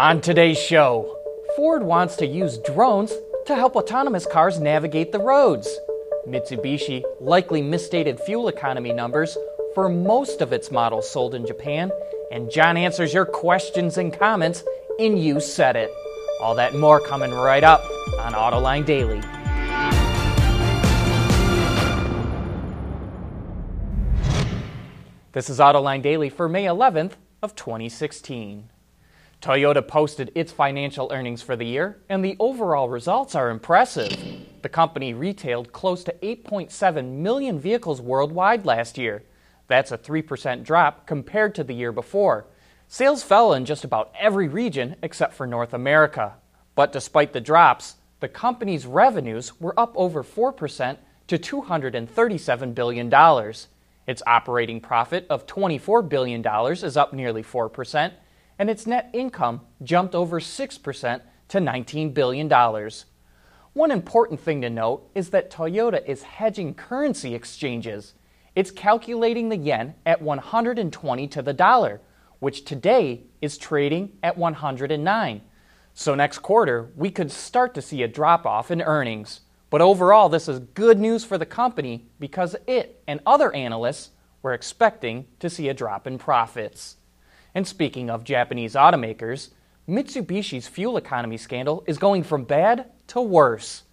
On 0.00 0.22
today's 0.22 0.58
show, 0.58 1.14
Ford 1.54 1.82
wants 1.82 2.16
to 2.16 2.26
use 2.26 2.56
drones 2.56 3.12
to 3.44 3.54
help 3.54 3.76
autonomous 3.76 4.24
cars 4.24 4.58
navigate 4.58 5.12
the 5.12 5.18
roads. 5.18 5.68
Mitsubishi 6.26 7.02
likely 7.20 7.60
misstated 7.60 8.18
fuel 8.18 8.48
economy 8.48 8.94
numbers 8.94 9.36
for 9.74 9.90
most 9.90 10.40
of 10.40 10.54
its 10.54 10.70
models 10.70 11.10
sold 11.10 11.34
in 11.34 11.46
Japan, 11.46 11.90
and 12.32 12.50
John 12.50 12.78
answers 12.78 13.12
your 13.12 13.26
questions 13.26 13.98
and 13.98 14.10
comments 14.10 14.64
in 14.98 15.18
You 15.18 15.38
Said 15.38 15.76
It. 15.76 15.90
All 16.40 16.54
that 16.54 16.74
more 16.74 16.98
coming 16.98 17.32
right 17.32 17.62
up 17.62 17.82
on 18.20 18.32
Autoline 18.32 18.86
Daily. 18.86 19.20
This 25.32 25.50
is 25.50 25.58
Autoline 25.58 26.00
Daily 26.00 26.30
for 26.30 26.48
May 26.48 26.64
11th 26.64 27.16
of 27.42 27.54
2016. 27.54 28.70
Toyota 29.40 29.86
posted 29.86 30.30
its 30.34 30.52
financial 30.52 31.10
earnings 31.10 31.40
for 31.40 31.56
the 31.56 31.64
year, 31.64 31.98
and 32.10 32.22
the 32.22 32.36
overall 32.38 32.90
results 32.90 33.34
are 33.34 33.48
impressive. 33.48 34.14
The 34.60 34.68
company 34.68 35.14
retailed 35.14 35.72
close 35.72 36.04
to 36.04 36.14
8.7 36.22 37.12
million 37.12 37.58
vehicles 37.58 38.02
worldwide 38.02 38.66
last 38.66 38.98
year. 38.98 39.22
That's 39.66 39.92
a 39.92 39.98
3% 39.98 40.62
drop 40.62 41.06
compared 41.06 41.54
to 41.54 41.64
the 41.64 41.72
year 41.72 41.90
before. 41.90 42.46
Sales 42.86 43.22
fell 43.22 43.54
in 43.54 43.64
just 43.64 43.84
about 43.84 44.12
every 44.18 44.48
region 44.48 44.96
except 45.02 45.32
for 45.32 45.46
North 45.46 45.72
America. 45.72 46.34
But 46.74 46.92
despite 46.92 47.32
the 47.32 47.40
drops, 47.40 47.94
the 48.18 48.28
company's 48.28 48.84
revenues 48.84 49.58
were 49.58 49.78
up 49.78 49.92
over 49.96 50.22
4% 50.22 50.98
to 51.28 51.38
$237 51.38 52.74
billion. 52.74 53.54
Its 54.06 54.22
operating 54.26 54.80
profit 54.80 55.26
of 55.30 55.46
$24 55.46 56.06
billion 56.06 56.44
is 56.72 56.96
up 56.96 57.12
nearly 57.14 57.42
4%, 57.42 58.12
and 58.60 58.68
its 58.68 58.86
net 58.86 59.08
income 59.14 59.62
jumped 59.82 60.14
over 60.14 60.38
6% 60.38 61.20
to 61.48 61.58
$19 61.58 62.12
billion. 62.12 62.90
One 63.72 63.90
important 63.90 64.38
thing 64.38 64.60
to 64.60 64.68
note 64.68 65.10
is 65.14 65.30
that 65.30 65.50
Toyota 65.50 66.06
is 66.06 66.22
hedging 66.24 66.74
currency 66.74 67.34
exchanges. 67.34 68.12
It's 68.54 68.70
calculating 68.70 69.48
the 69.48 69.56
yen 69.56 69.94
at 70.04 70.20
120 70.20 71.26
to 71.28 71.40
the 71.40 71.54
dollar, 71.54 72.02
which 72.38 72.66
today 72.66 73.22
is 73.40 73.56
trading 73.56 74.12
at 74.22 74.36
109. 74.36 75.40
So 75.94 76.14
next 76.14 76.40
quarter, 76.40 76.90
we 76.96 77.10
could 77.10 77.30
start 77.30 77.72
to 77.74 77.82
see 77.82 78.02
a 78.02 78.08
drop 78.08 78.44
off 78.44 78.70
in 78.70 78.82
earnings. 78.82 79.40
But 79.70 79.80
overall, 79.80 80.28
this 80.28 80.48
is 80.48 80.58
good 80.58 80.98
news 80.98 81.24
for 81.24 81.38
the 81.38 81.46
company 81.46 82.10
because 82.18 82.56
it 82.66 83.02
and 83.08 83.20
other 83.24 83.54
analysts 83.54 84.10
were 84.42 84.52
expecting 84.52 85.28
to 85.38 85.48
see 85.48 85.70
a 85.70 85.74
drop 85.74 86.06
in 86.06 86.18
profits. 86.18 86.96
And 87.54 87.66
speaking 87.66 88.10
of 88.10 88.24
Japanese 88.24 88.74
automakers, 88.74 89.50
Mitsubishi's 89.88 90.68
fuel 90.68 90.96
economy 90.96 91.36
scandal 91.36 91.82
is 91.86 91.98
going 91.98 92.22
from 92.22 92.44
bad 92.44 92.90
to 93.08 93.20
worse. 93.20 93.84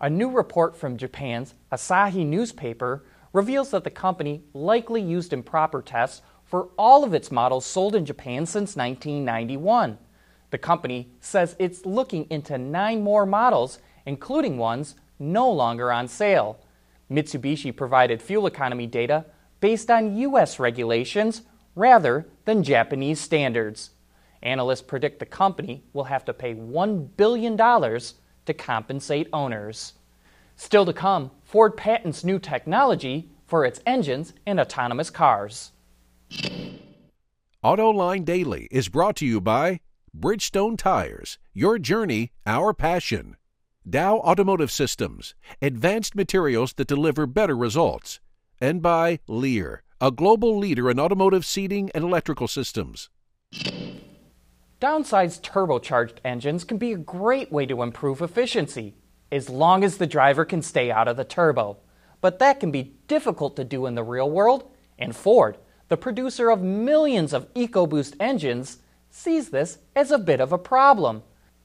A 0.00 0.08
new 0.08 0.30
report 0.30 0.76
from 0.76 0.96
Japan's 0.96 1.54
Asahi 1.72 2.24
newspaper 2.24 3.04
reveals 3.32 3.70
that 3.70 3.84
the 3.84 3.90
company 3.90 4.42
likely 4.54 5.02
used 5.02 5.32
improper 5.32 5.82
tests 5.82 6.22
for 6.44 6.68
all 6.78 7.04
of 7.04 7.14
its 7.14 7.30
models 7.30 7.66
sold 7.66 7.94
in 7.94 8.04
Japan 8.04 8.46
since 8.46 8.76
1991. 8.76 9.98
The 10.50 10.58
company 10.58 11.12
says 11.20 11.54
it's 11.58 11.86
looking 11.86 12.26
into 12.30 12.58
nine 12.58 13.02
more 13.02 13.24
models, 13.24 13.78
including 14.06 14.58
ones 14.58 14.96
no 15.18 15.50
longer 15.50 15.92
on 15.92 16.08
sale. 16.08 16.58
Mitsubishi 17.10 17.74
provided 17.74 18.22
fuel 18.22 18.46
economy 18.46 18.86
data 18.86 19.26
based 19.60 19.90
on 19.90 20.16
U.S. 20.16 20.58
regulations 20.58 21.42
rather 21.74 22.26
than 22.50 22.64
Japanese 22.64 23.20
standards. 23.20 23.90
Analysts 24.42 24.82
predict 24.82 25.20
the 25.20 25.26
company 25.26 25.84
will 25.92 26.02
have 26.02 26.24
to 26.24 26.34
pay 26.34 26.52
$1 26.52 27.10
billion 27.16 27.56
to 27.56 28.54
compensate 28.54 29.28
owners. 29.32 29.92
Still 30.56 30.84
to 30.84 30.92
come, 30.92 31.30
Ford 31.44 31.76
patents 31.76 32.24
new 32.24 32.40
technology 32.40 33.30
for 33.46 33.64
its 33.64 33.80
engines 33.86 34.34
in 34.48 34.58
autonomous 34.58 35.10
cars. 35.10 35.70
AutoLine 37.62 38.24
Daily 38.24 38.66
is 38.72 38.88
brought 38.88 39.14
to 39.16 39.26
you 39.26 39.40
by 39.40 39.78
Bridgestone 40.18 40.76
Tires, 40.76 41.38
your 41.54 41.78
journey, 41.78 42.32
our 42.46 42.74
passion. 42.74 43.36
Dow 43.88 44.16
Automotive 44.16 44.72
Systems, 44.72 45.36
advanced 45.62 46.16
materials 46.16 46.72
that 46.72 46.88
deliver 46.88 47.28
better 47.28 47.56
results. 47.56 48.18
And 48.60 48.82
by 48.82 49.20
Lear, 49.28 49.84
a 50.02 50.10
global 50.10 50.56
leader 50.56 50.90
in 50.90 50.98
automotive 50.98 51.44
seating 51.44 51.90
and 51.94 52.02
electrical 52.02 52.48
systems. 52.48 53.10
Downsized 54.80 55.42
turbocharged 55.42 56.16
engines 56.24 56.64
can 56.64 56.78
be 56.78 56.92
a 56.92 56.96
great 56.96 57.52
way 57.52 57.66
to 57.66 57.82
improve 57.82 58.22
efficiency, 58.22 58.94
as 59.30 59.50
long 59.50 59.84
as 59.84 59.98
the 59.98 60.06
driver 60.06 60.46
can 60.46 60.62
stay 60.62 60.90
out 60.90 61.06
of 61.06 61.18
the 61.18 61.24
turbo. 61.24 61.76
But 62.22 62.38
that 62.38 62.60
can 62.60 62.70
be 62.70 62.94
difficult 63.08 63.56
to 63.56 63.64
do 63.64 63.84
in 63.84 63.94
the 63.94 64.02
real 64.02 64.30
world, 64.30 64.70
and 64.98 65.14
Ford, 65.14 65.58
the 65.88 65.98
producer 65.98 66.48
of 66.48 66.62
millions 66.62 67.34
of 67.34 67.52
EcoBoost 67.52 68.16
engines, 68.18 68.78
sees 69.10 69.50
this 69.50 69.78
as 69.94 70.10
a 70.10 70.18
bit 70.18 70.40
of 70.40 70.50
a 70.50 70.58
problem. 70.58 71.22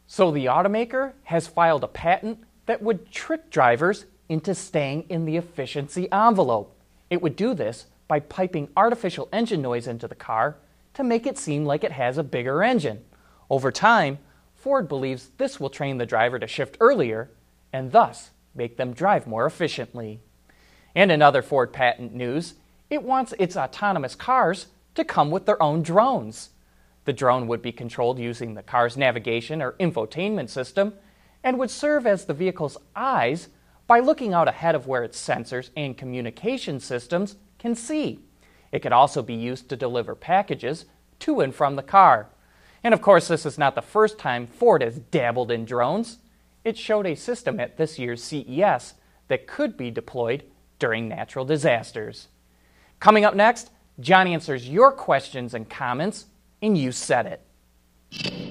So 0.08 0.32
the 0.32 0.48
automaker 0.48 1.14
has 1.24 1.48
filed 1.48 1.86
a 1.86 1.88
patent 1.88 2.40
that 2.66 2.82
would 2.82 3.12
trick 3.12 3.50
drivers 3.50 4.06
into 4.28 4.54
staying 4.54 5.06
in 5.08 5.24
the 5.24 5.38
efficiency 5.38 6.12
envelope. 6.12 6.78
It 7.10 7.22
would 7.22 7.38
do 7.38 7.54
this 7.54 7.86
by 8.08 8.20
piping 8.20 8.70
artificial 8.76 9.30
engine 9.34 9.62
noise 9.62 9.88
into 9.88 10.08
the 10.08 10.16
car 10.16 10.58
to 10.94 11.04
make 11.04 11.26
it 11.26 11.38
seem 11.38 11.66
like 11.66 11.84
it 11.84 11.92
has 11.92 12.18
a 12.18 12.24
bigger 12.24 12.64
engine. 12.64 13.04
Over 13.50 13.72
time, 13.72 14.20
Ford 14.56 14.88
believes 14.88 15.30
this 15.38 15.60
will 15.60 15.70
train 15.70 15.98
the 15.98 16.06
driver 16.06 16.40
to 16.40 16.48
shift 16.48 16.78
earlier 16.80 17.30
and 17.72 17.92
thus 17.92 18.32
make 18.56 18.78
them 18.78 18.94
drive 18.94 19.28
more 19.28 19.46
efficiently. 19.46 20.22
And 20.96 21.12
in 21.12 21.22
other 21.22 21.42
Ford 21.42 21.74
patent 21.74 22.14
news, 22.14 22.56
it 22.90 23.04
wants 23.04 23.34
its 23.38 23.58
autonomous 23.58 24.16
cars 24.16 24.68
to 24.96 25.04
come 25.04 25.30
with 25.30 25.46
their 25.46 25.62
own 25.62 25.84
drones. 25.84 26.50
The 27.04 27.14
drone 27.14 27.48
would 27.48 27.62
be 27.62 27.72
controlled 27.72 28.18
using 28.18 28.54
the 28.54 28.64
car's 28.64 28.98
navigation 28.98 29.62
or 29.62 29.74
infotainment 29.74 30.50
system 30.50 30.94
and 31.44 31.60
would 31.60 31.70
serve 31.70 32.08
as 32.08 32.26
the 32.26 32.34
vehicle's 32.34 32.78
eyes 32.96 33.50
by 33.88 34.00
looking 34.00 34.34
out 34.34 34.48
ahead 34.48 34.74
of 34.74 34.88
where 34.88 35.04
its 35.04 35.24
sensors 35.24 35.70
and 35.76 35.98
communication 35.98 36.80
systems 36.80 37.36
can 37.60 37.76
see. 37.76 38.20
It 38.72 38.80
could 38.82 38.92
also 38.92 39.22
be 39.22 39.34
used 39.34 39.70
to 39.70 39.76
deliver 39.76 40.16
packages 40.16 40.86
to 41.20 41.42
and 41.42 41.54
from 41.54 41.76
the 41.76 41.84
car. 41.84 42.30
And 42.84 42.94
of 42.94 43.02
course, 43.02 43.28
this 43.28 43.46
is 43.46 43.58
not 43.58 43.76
the 43.76 43.82
first 43.82 44.20
time 44.20 44.48
Ford 44.48 44.82
has 44.82 45.00
dabbled 45.00 45.52
in 45.52 45.66
drones. 45.66 46.20
It 46.64 46.78
showed 46.78 47.06
a 47.06 47.16
system 47.16 47.60
at 47.60 47.78
this 47.78 47.98
year's 47.98 48.24
CES 48.24 48.96
that 49.28 49.48
could 49.48 49.78
be 49.78 49.92
deployed 49.92 50.44
during 50.80 51.08
natural 51.08 51.46
disasters. 51.46 52.28
Coming 53.00 53.26
up 53.26 53.36
next, 53.36 53.72
John 54.00 54.28
answers 54.28 54.70
your 54.70 54.92
questions 54.92 55.54
and 55.54 55.70
comments 55.70 56.26
and 56.62 56.78
you 56.78 56.92
said 56.92 57.40
it. 58.12 58.45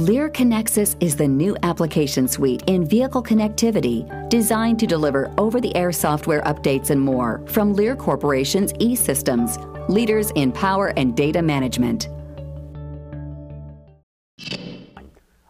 Lear 0.00 0.30
Connexus 0.30 0.96
is 1.00 1.14
the 1.14 1.28
new 1.28 1.54
application 1.62 2.26
suite 2.26 2.62
in 2.66 2.86
vehicle 2.86 3.22
connectivity 3.22 4.08
designed 4.30 4.78
to 4.78 4.86
deliver 4.86 5.30
over 5.36 5.60
the 5.60 5.76
air 5.76 5.92
software 5.92 6.40
updates 6.44 6.88
and 6.88 6.98
more 6.98 7.42
from 7.46 7.74
Lear 7.74 7.94
Corporation's 7.94 8.72
e 8.78 8.96
systems, 8.96 9.58
leaders 9.90 10.30
in 10.36 10.52
power 10.52 10.94
and 10.96 11.14
data 11.14 11.42
management. 11.42 12.08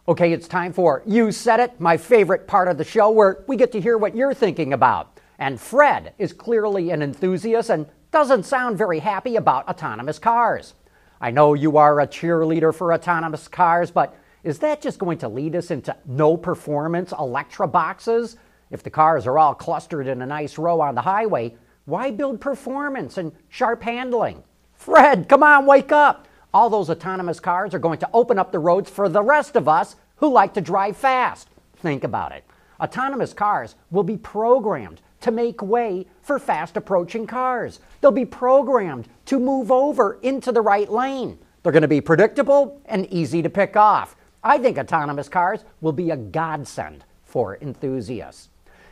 Okay, 0.09 0.33
it's 0.33 0.49
time 0.49 0.73
for 0.73 1.01
You 1.05 1.31
Said 1.31 1.61
It, 1.61 1.79
my 1.79 1.95
favorite 1.95 2.45
part 2.45 2.67
of 2.67 2.77
the 2.77 2.83
show 2.83 3.09
where 3.09 3.45
we 3.47 3.55
get 3.55 3.71
to 3.71 3.79
hear 3.79 3.97
what 3.97 4.17
you're 4.17 4.33
thinking 4.33 4.73
about. 4.73 5.17
And 5.39 5.61
Fred 5.61 6.13
is 6.17 6.33
clearly 6.33 6.89
an 6.89 7.01
enthusiast 7.01 7.69
and 7.69 7.87
doesn't 8.11 8.43
sound 8.43 8.77
very 8.77 8.99
happy 8.99 9.37
about 9.37 9.69
autonomous 9.69 10.19
cars. 10.19 10.73
I 11.21 11.31
know 11.31 11.53
you 11.53 11.77
are 11.77 12.01
a 12.01 12.07
cheerleader 12.07 12.75
for 12.75 12.93
autonomous 12.93 13.47
cars, 13.47 13.91
but 13.91 14.17
is 14.43 14.59
that 14.59 14.81
just 14.81 14.99
going 14.99 15.19
to 15.19 15.29
lead 15.29 15.55
us 15.55 15.71
into 15.71 15.95
no 16.05 16.35
performance 16.35 17.13
Electra 17.17 17.67
boxes? 17.67 18.37
If 18.71 18.83
the 18.83 18.89
cars 18.89 19.27
are 19.27 19.37
all 19.37 19.53
clustered 19.53 20.07
in 20.07 20.21
a 20.21 20.25
nice 20.25 20.57
row 20.57 20.81
on 20.81 20.95
the 20.95 21.01
highway, 21.01 21.55
why 21.85 22.11
build 22.11 22.41
performance 22.41 23.17
and 23.17 23.31
sharp 23.49 23.83
handling? 23.83 24.43
Fred, 24.73 25.27
come 25.29 25.43
on, 25.43 25.65
wake 25.65 25.91
up! 25.91 26.27
All 26.53 26.69
those 26.69 26.89
autonomous 26.89 27.39
cars 27.39 27.73
are 27.73 27.79
going 27.79 27.99
to 27.99 28.09
open 28.13 28.39
up 28.39 28.51
the 28.51 28.59
roads 28.59 28.89
for 28.89 29.07
the 29.07 29.21
rest 29.21 29.55
of 29.55 29.67
us 29.67 29.95
who 30.17 30.31
like 30.31 30.53
to 30.55 30.61
drive 30.61 30.97
fast. 30.97 31.49
Think 31.77 32.03
about 32.03 32.31
it. 32.31 32.43
Autonomous 32.79 33.33
cars 33.33 33.75
will 33.91 34.03
be 34.03 34.17
programmed 34.17 35.01
to 35.21 35.31
make 35.31 35.61
way 35.61 36.07
for 36.21 36.39
fast 36.39 36.77
approaching 36.77 37.27
cars. 37.27 37.79
They'll 38.01 38.11
be 38.11 38.25
programmed 38.25 39.07
to 39.25 39.39
move 39.39 39.71
over 39.71 40.19
into 40.23 40.51
the 40.51 40.61
right 40.61 40.91
lane. 40.91 41.37
They're 41.61 41.71
going 41.71 41.83
to 41.83 41.87
be 41.87 42.01
predictable 42.01 42.81
and 42.85 43.05
easy 43.13 43.41
to 43.43 43.49
pick 43.49 43.75
off. 43.75 44.15
I 44.43 44.57
think 44.57 44.77
autonomous 44.77 45.29
cars 45.29 45.63
will 45.81 45.91
be 45.91 46.09
a 46.09 46.17
godsend 46.17 47.03
for 47.23 47.57
enthusiasts. 47.61 48.49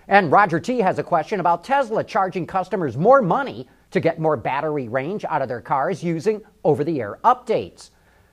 And 0.07 0.31
Roger 0.31 0.59
T 0.59 0.79
has 0.79 0.99
a 0.99 1.03
question 1.03 1.39
about 1.39 1.63
Tesla 1.63 2.03
charging 2.03 2.45
customers 2.47 2.97
more 2.97 3.21
money 3.21 3.67
to 3.91 3.99
get 3.99 4.19
more 4.19 4.37
battery 4.37 4.87
range 4.87 5.25
out 5.25 5.41
of 5.41 5.47
their 5.47 5.61
cars 5.61 6.03
using 6.03 6.41
over 6.63 6.83
the 6.83 6.99
air 7.01 7.19
updates. 7.23 7.89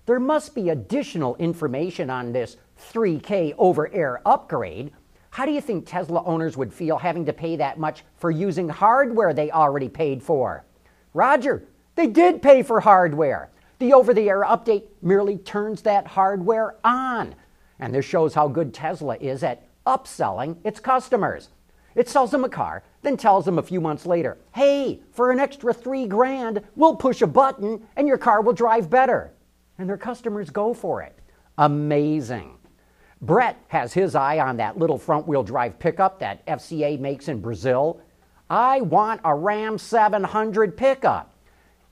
there 0.07 0.21
must 0.21 0.55
be 0.55 0.69
additional 0.71 1.35
information 1.37 2.11
on 2.11 2.33
this 2.33 2.57
3K 2.93 3.55
over 3.59 3.93
air 3.93 4.21
upgrade. 4.25 4.93
How 5.31 5.45
do 5.45 5.53
you 5.53 5.61
think 5.61 5.85
Tesla 5.85 6.23
owners 6.25 6.57
would 6.57 6.73
feel 6.73 6.97
having 6.97 7.27
to 7.27 7.33
pay 7.33 7.57
that 7.57 7.79
much 7.79 8.05
for 8.17 8.31
using 8.31 8.69
hardware 8.69 9.35
they 9.35 9.51
already 9.51 9.89
paid 9.89 10.23
for? 10.23 10.65
Roger, 11.13 11.65
they 11.97 12.07
did 12.07 12.41
pay 12.41 12.63
for 12.63 12.81
hardware. 12.81 13.51
The 13.79 13.93
over 13.93 14.15
the 14.15 14.29
air 14.29 14.43
update 14.43 14.85
merely 15.03 15.37
turns 15.39 15.83
that 15.83 16.07
hardware 16.07 16.77
on. 16.85 17.35
And 17.79 17.95
this 17.95 18.05
shows 18.05 18.35
how 18.35 18.49
good 18.49 18.73
Tesla 18.73 19.17
is 19.19 19.43
at 19.43 19.67
upselling 19.87 20.57
its 20.65 20.81
customers. 20.81 21.51
It 21.95 22.09
sells 22.09 22.31
them 22.31 22.45
a 22.45 22.49
car, 22.49 22.83
then 23.03 23.17
tells 23.17 23.45
them 23.45 23.59
a 23.59 23.63
few 23.63 23.81
months 23.81 24.05
later, 24.05 24.39
hey, 24.55 25.01
for 25.13 25.31
an 25.31 25.41
extra 25.41 25.73
three 25.73 26.07
grand, 26.07 26.63
we'll 26.75 26.97
push 26.97 27.23
a 27.23 27.27
button 27.27 27.87
and 27.97 28.07
your 28.07 28.19
car 28.19 28.43
will 28.43 28.53
drive 28.53 28.91
better. 28.91 29.33
And 29.79 29.89
their 29.89 29.97
customers 29.97 30.51
go 30.51 30.75
for 30.75 31.03
it. 31.03 31.19
Amazing. 31.59 32.59
Brett 33.23 33.59
has 33.69 33.95
his 33.95 34.15
eye 34.15 34.39
on 34.39 34.59
that 34.59 34.79
little 34.79 34.99
front 34.99 35.27
wheel 35.27 35.43
drive 35.43 35.79
pickup 35.79 36.19
that 36.21 36.47
FCA 36.47 36.99
makes 37.01 37.29
in 37.29 37.41
Brazil. 37.41 38.01
I 38.51 38.83
want 38.83 39.23
a 39.25 39.35
Ram 39.35 39.79
700 39.79 40.77
pickup. 40.77 41.33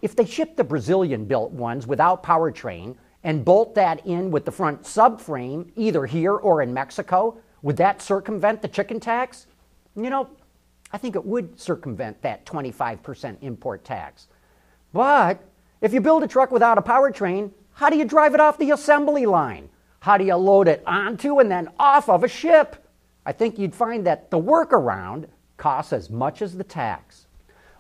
If 0.05 0.15
they 0.15 0.27
ship 0.27 0.55
the 0.55 0.65
Brazilian 0.65 1.25
built 1.25 1.51
ones 1.53 1.87
without 1.87 2.23
powertrain 2.23 2.95
and 3.23 3.43
bolt 3.43 3.75
that 3.77 4.07
in 4.07 4.31
with 4.31 4.45
the 4.45 4.53
front 4.53 4.83
subframe, 4.83 5.71
either 5.77 6.05
here 6.05 6.35
or 6.35 6.61
in 6.61 6.75
Mexico, 6.75 7.39
would 7.63 7.79
that 7.79 8.03
circumvent 8.03 8.61
the 8.61 8.69
chicken 8.69 9.01
tax? 9.01 9.47
You 9.97 10.11
know, 10.11 10.29
I 10.93 10.99
think 10.99 11.17
it 11.17 11.25
would 11.25 11.59
circumvent 11.59 12.21
that 12.21 12.45
25% 12.45 13.39
import 13.41 13.83
tax. 13.83 14.29
But 14.93 15.43
if 15.81 15.95
you 15.95 16.03
build 16.03 16.23
a 16.23 16.29
truck 16.29 16.51
without 16.51 16.77
a 16.77 16.83
powertrain, 16.83 17.51
how 17.73 17.89
do 17.89 17.97
you 17.97 18.05
drive 18.05 18.35
it 18.35 18.41
off 18.41 18.59
the 18.59 18.73
assembly 18.73 19.25
line? 19.25 19.71
How 20.01 20.19
do 20.19 20.25
you 20.27 20.35
load 20.35 20.69
it 20.69 20.83
onto 20.87 21.39
and 21.39 21.51
then 21.51 21.71
off 21.79 22.11
of 22.11 22.25
a 22.25 22.29
ship? 22.29 22.87
I 23.25 23.33
think 23.33 23.59
you'd 23.59 23.75
find 23.75 24.07
that 24.07 24.31
the 24.31 24.39
workaround 24.39 25.29
costs 25.57 25.95
as 25.95 26.11
much 26.11 26.43
as 26.43 26.59
the 26.59 26.63
tax. 26.63 27.27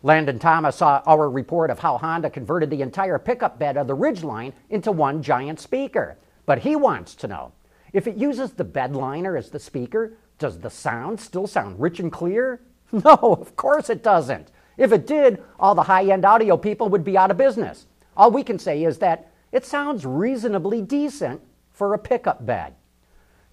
Landon 0.04 0.38
Thomas 0.38 0.76
saw 0.76 1.00
our 1.06 1.30
report 1.30 1.70
of 1.70 1.78
how 1.78 1.96
Honda 1.96 2.28
converted 2.28 2.68
the 2.68 2.82
entire 2.82 3.18
pickup 3.18 3.58
bed 3.58 3.78
of 3.78 3.86
the 3.86 3.96
Ridgeline 3.96 4.52
into 4.68 4.92
one 4.92 5.22
giant 5.22 5.58
speaker. 5.58 6.18
But 6.44 6.58
he 6.58 6.76
wants 6.76 7.14
to 7.14 7.26
know 7.26 7.52
if 7.94 8.06
it 8.06 8.18
uses 8.18 8.52
the 8.52 8.64
bed 8.64 8.94
liner 8.94 9.34
as 9.34 9.48
the 9.48 9.58
speaker, 9.58 10.12
does 10.38 10.58
the 10.58 10.68
sound 10.68 11.20
still 11.20 11.46
sound 11.46 11.80
rich 11.80 11.98
and 11.98 12.12
clear? 12.12 12.60
No, 12.92 13.14
of 13.40 13.56
course 13.56 13.88
it 13.88 14.02
doesn't. 14.02 14.52
If 14.76 14.92
it 14.92 15.06
did, 15.06 15.42
all 15.58 15.74
the 15.74 15.84
high 15.84 16.04
end 16.04 16.26
audio 16.26 16.58
people 16.58 16.90
would 16.90 17.02
be 17.02 17.16
out 17.16 17.30
of 17.30 17.38
business. 17.38 17.86
All 18.14 18.30
we 18.30 18.44
can 18.44 18.58
say 18.58 18.84
is 18.84 18.98
that 18.98 19.32
it 19.52 19.64
sounds 19.64 20.04
reasonably 20.04 20.82
decent 20.82 21.40
for 21.72 21.94
a 21.94 21.98
pickup 21.98 22.44
bed. 22.44 22.74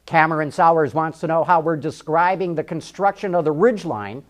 Cameron 0.06 0.52
Sowers 0.52 0.94
wants 0.94 1.22
to 1.22 1.28
know 1.28 1.46
how 1.46 1.62
we're 1.62 1.78
describing 1.78 2.54
the 2.54 2.64
construction 2.64 3.34
of 3.34 3.46
the 3.46 3.54
Ridgeline 3.54 4.24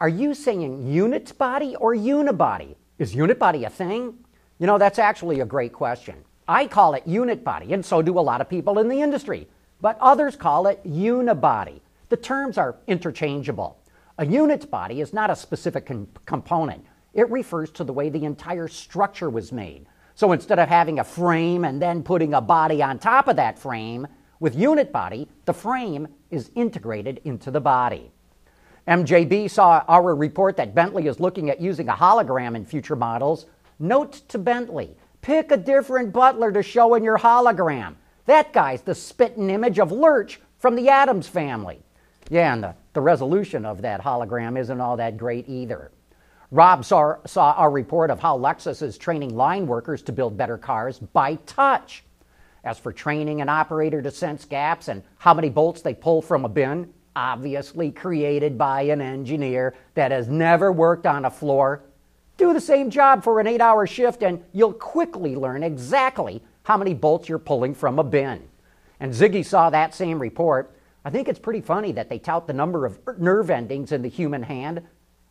are 0.00 0.08
you 0.08 0.34
saying 0.34 0.86
unit 0.86 1.36
body 1.38 1.76
or 1.76 1.94
unibody? 1.94 2.74
Is 2.98 3.14
unit 3.14 3.38
body 3.38 3.64
a 3.64 3.70
thing? 3.70 4.14
You 4.58 4.66
know, 4.66 4.78
that's 4.78 4.98
actually 4.98 5.40
a 5.40 5.44
great 5.44 5.72
question. 5.72 6.16
I 6.46 6.66
call 6.66 6.94
it 6.94 7.06
unit 7.06 7.44
body, 7.44 7.72
and 7.72 7.84
so 7.84 8.02
do 8.02 8.18
a 8.18 8.20
lot 8.20 8.40
of 8.40 8.48
people 8.48 8.78
in 8.78 8.88
the 8.88 9.00
industry, 9.00 9.48
but 9.80 9.96
others 10.00 10.36
call 10.36 10.66
it 10.66 10.82
unibody. 10.84 11.80
The 12.08 12.16
terms 12.16 12.58
are 12.58 12.76
interchangeable. 12.86 13.78
A 14.18 14.26
unit 14.26 14.70
body 14.70 15.00
is 15.00 15.12
not 15.12 15.30
a 15.30 15.36
specific 15.36 15.86
com- 15.86 16.08
component, 16.26 16.84
it 17.14 17.30
refers 17.30 17.70
to 17.72 17.84
the 17.84 17.92
way 17.92 18.08
the 18.08 18.24
entire 18.24 18.68
structure 18.68 19.30
was 19.30 19.52
made. 19.52 19.86
So 20.16 20.32
instead 20.32 20.58
of 20.58 20.68
having 20.68 20.98
a 20.98 21.04
frame 21.04 21.64
and 21.64 21.80
then 21.80 22.02
putting 22.02 22.34
a 22.34 22.40
body 22.40 22.82
on 22.82 22.98
top 22.98 23.28
of 23.28 23.36
that 23.36 23.58
frame, 23.58 24.06
with 24.40 24.56
unit 24.56 24.92
body, 24.92 25.28
the 25.44 25.54
frame 25.54 26.08
is 26.30 26.50
integrated 26.54 27.20
into 27.24 27.50
the 27.50 27.60
body. 27.60 28.12
MJB 28.86 29.50
saw 29.50 29.82
our 29.88 30.14
report 30.14 30.56
that 30.58 30.74
Bentley 30.74 31.06
is 31.06 31.18
looking 31.18 31.48
at 31.48 31.60
using 31.60 31.88
a 31.88 31.94
hologram 31.94 32.54
in 32.54 32.66
future 32.66 32.96
models. 32.96 33.46
Note 33.78 34.22
to 34.28 34.38
Bentley 34.38 34.96
pick 35.22 35.50
a 35.50 35.56
different 35.56 36.12
butler 36.12 36.52
to 36.52 36.62
show 36.62 36.94
in 36.94 37.02
your 37.02 37.16
hologram. 37.16 37.94
That 38.26 38.52
guy's 38.52 38.82
the 38.82 38.94
spitting 38.94 39.48
image 39.48 39.78
of 39.78 39.90
Lurch 39.90 40.38
from 40.58 40.76
the 40.76 40.90
Addams 40.90 41.26
family. 41.26 41.82
Yeah, 42.28 42.52
and 42.52 42.62
the, 42.62 42.74
the 42.92 43.00
resolution 43.00 43.64
of 43.64 43.80
that 43.82 44.02
hologram 44.02 44.58
isn't 44.58 44.80
all 44.80 44.98
that 44.98 45.16
great 45.16 45.48
either. 45.48 45.90
Rob 46.50 46.84
saw, 46.84 47.16
saw 47.24 47.52
our 47.52 47.70
report 47.70 48.10
of 48.10 48.20
how 48.20 48.38
Lexus 48.38 48.82
is 48.82 48.98
training 48.98 49.34
line 49.34 49.66
workers 49.66 50.02
to 50.02 50.12
build 50.12 50.36
better 50.36 50.58
cars 50.58 50.98
by 50.98 51.36
touch. 51.46 52.04
As 52.62 52.78
for 52.78 52.92
training 52.92 53.40
an 53.40 53.48
operator 53.48 54.02
to 54.02 54.10
sense 54.10 54.44
gaps 54.44 54.88
and 54.88 55.02
how 55.18 55.32
many 55.32 55.48
bolts 55.48 55.80
they 55.80 55.94
pull 55.94 56.20
from 56.20 56.44
a 56.44 56.48
bin, 56.48 56.92
obviously 57.16 57.90
created 57.90 58.58
by 58.58 58.82
an 58.82 59.00
engineer 59.00 59.74
that 59.94 60.10
has 60.10 60.28
never 60.28 60.72
worked 60.72 61.06
on 61.06 61.24
a 61.24 61.30
floor. 61.30 61.82
Do 62.36 62.52
the 62.52 62.60
same 62.60 62.90
job 62.90 63.22
for 63.22 63.40
an 63.40 63.46
eight 63.46 63.60
hour 63.60 63.86
shift, 63.86 64.22
and 64.22 64.42
you'll 64.52 64.72
quickly 64.72 65.36
learn 65.36 65.62
exactly 65.62 66.42
how 66.64 66.76
many 66.76 66.94
bolts 66.94 67.28
you're 67.28 67.38
pulling 67.38 67.74
from 67.74 67.98
a 67.98 68.04
bin. 68.04 68.42
And 69.00 69.12
Ziggy 69.12 69.44
saw 69.44 69.70
that 69.70 69.94
same 69.94 70.18
report. 70.18 70.74
I 71.04 71.10
think 71.10 71.28
it's 71.28 71.38
pretty 71.38 71.60
funny 71.60 71.92
that 71.92 72.08
they 72.08 72.18
tout 72.18 72.46
the 72.46 72.52
number 72.52 72.86
of 72.86 72.98
nerve 73.18 73.50
endings 73.50 73.92
in 73.92 74.02
the 74.02 74.08
human 74.08 74.42
hand 74.42 74.82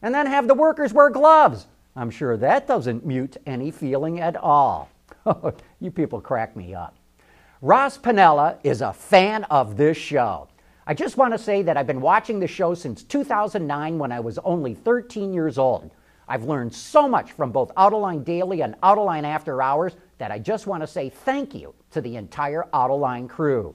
and 0.01 0.13
then 0.13 0.27
have 0.27 0.47
the 0.47 0.53
workers 0.53 0.93
wear 0.93 1.09
gloves. 1.09 1.65
I'm 1.95 2.11
sure 2.11 2.37
that 2.37 2.67
doesn't 2.67 3.05
mute 3.05 3.37
any 3.45 3.71
feeling 3.71 4.19
at 4.19 4.35
all. 4.35 4.89
you 5.79 5.91
people 5.91 6.21
crack 6.21 6.55
me 6.55 6.75
up. 6.75 6.95
Ross 7.61 7.97
Pinella 7.97 8.57
is 8.63 8.81
a 8.81 8.93
fan 8.93 9.45
of 9.45 9.77
this 9.77 9.97
show. 9.97 10.49
I 10.85 10.93
just 10.93 11.15
want 11.15 11.33
to 11.33 11.37
say 11.37 11.61
that 11.61 11.77
I've 11.77 11.87
been 11.87 12.01
watching 12.01 12.41
the 12.41 12.47
show 12.47 12.73
since 12.73 13.03
2009 13.03 13.97
when 13.97 14.11
I 14.11 14.19
was 14.19 14.37
only 14.39 14.73
13 14.73 15.33
years 15.33 15.57
old. 15.57 15.91
I've 16.27 16.43
learned 16.43 16.73
so 16.73 17.07
much 17.07 17.31
from 17.31 17.53
both 17.53 17.73
Autoline 17.75 18.25
Daily 18.25 18.61
and 18.61 18.75
Autoline 18.81 19.23
After 19.23 19.61
Hours 19.61 19.95
that 20.17 20.29
I 20.31 20.39
just 20.39 20.67
want 20.67 20.83
to 20.83 20.87
say 20.87 21.09
thank 21.09 21.55
you 21.55 21.73
to 21.91 22.01
the 22.01 22.17
entire 22.17 22.65
Autoline 22.73 23.29
crew. 23.29 23.73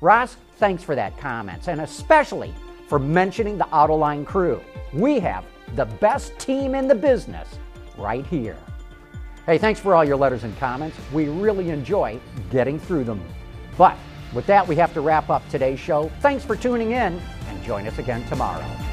Ross, 0.00 0.36
thanks 0.56 0.82
for 0.82 0.94
that 0.94 1.18
comments 1.18 1.68
and 1.68 1.82
especially 1.82 2.54
for 2.88 2.98
mentioning 2.98 3.58
the 3.58 3.64
Autoline 3.64 4.24
crew. 4.24 4.60
We 4.94 5.18
have 5.20 5.44
the 5.74 5.84
best 5.84 6.38
team 6.38 6.74
in 6.74 6.88
the 6.88 6.94
business 6.94 7.48
right 7.98 8.26
here. 8.26 8.56
Hey, 9.44 9.58
thanks 9.58 9.78
for 9.78 9.94
all 9.94 10.04
your 10.04 10.16
letters 10.16 10.44
and 10.44 10.56
comments. 10.58 10.96
We 11.12 11.28
really 11.28 11.68
enjoy 11.68 12.18
getting 12.50 12.78
through 12.78 13.04
them. 13.04 13.22
But 13.76 13.96
with 14.36 14.46
that, 14.46 14.68
we 14.68 14.76
have 14.76 14.92
to 14.94 15.00
wrap 15.00 15.30
up 15.30 15.42
today's 15.48 15.80
show. 15.80 16.10
Thanks 16.20 16.44
for 16.44 16.54
tuning 16.54 16.92
in 16.92 17.20
and 17.48 17.62
join 17.64 17.86
us 17.86 17.98
again 17.98 18.24
tomorrow. 18.28 18.85